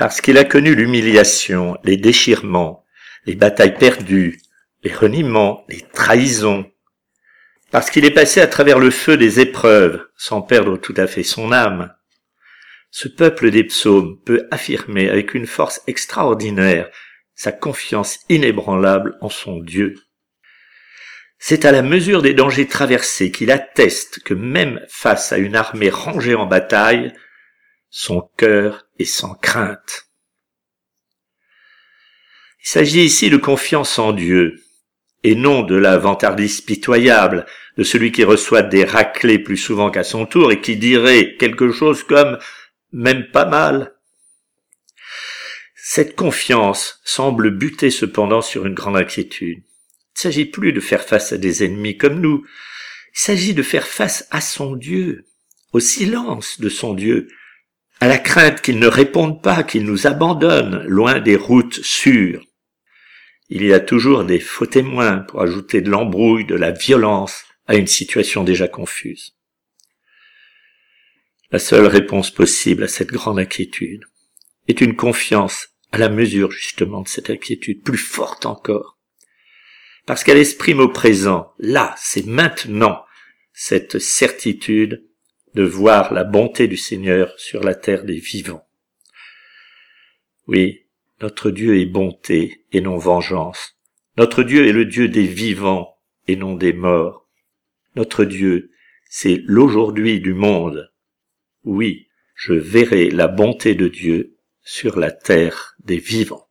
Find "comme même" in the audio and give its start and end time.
42.04-43.30